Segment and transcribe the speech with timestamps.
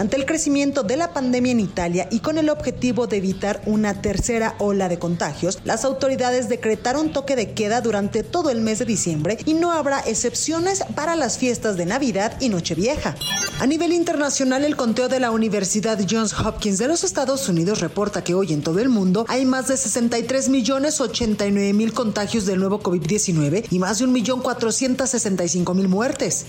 [0.00, 4.00] Ante el crecimiento de la pandemia en Italia y con el objetivo de evitar una
[4.00, 8.86] tercera ola de contagios, las autoridades decretaron toque de queda durante todo el mes de
[8.86, 13.14] diciembre y no habrá excepciones para las fiestas de Navidad y Nochevieja.
[13.58, 18.24] A nivel internacional, el conteo de la Universidad Johns Hopkins de los Estados Unidos reporta
[18.24, 22.58] que hoy en todo el mundo hay más de 63 millones 89 mil contagios del
[22.58, 26.46] nuevo COVID-19 y más de 1.465.000 mil muertes.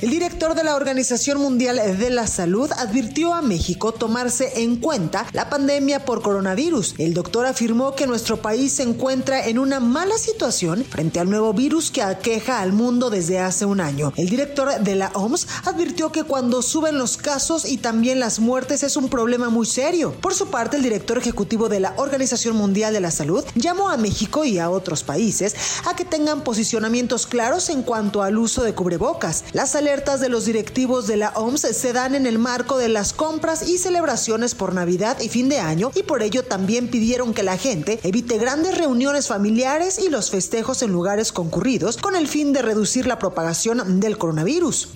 [0.00, 5.26] El director de la Organización Mundial de la Salud advirtió a México tomarse en cuenta
[5.32, 6.94] la pandemia por coronavirus.
[6.96, 11.52] El doctor afirmó que nuestro país se encuentra en una mala situación frente al nuevo
[11.52, 14.12] virus que aqueja al mundo desde hace un año.
[14.16, 18.82] El director de la OMS advirtió que cuando suben los casos y también las muertes
[18.82, 20.14] es un problema muy serio.
[20.20, 23.98] Por su parte, el director ejecutivo de la Organización Mundial de la Salud llamó a
[23.98, 25.54] México y a otros países
[25.86, 29.44] a que tengan posicionamientos claros en cuanto al uso de cubrebocas.
[29.52, 33.14] Las alertas de los directivos de la OMS se dan en el marco de las
[33.14, 37.42] compras y celebraciones por Navidad y fin de año y por ello también pidieron que
[37.42, 42.52] la gente evite grandes reuniones familiares y los festejos en lugares concurridos con el fin
[42.52, 44.90] de reducir la propagación del coronavirus.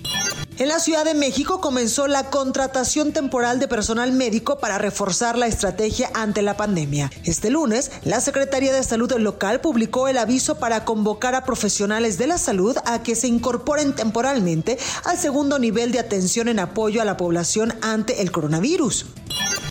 [0.57, 5.47] En la Ciudad de México comenzó la contratación temporal de personal médico para reforzar la
[5.47, 7.11] estrategia ante la pandemia.
[7.25, 12.27] Este lunes, la Secretaría de Salud local publicó el aviso para convocar a profesionales de
[12.27, 17.05] la salud a que se incorporen temporalmente al segundo nivel de atención en apoyo a
[17.05, 19.07] la población ante el coronavirus.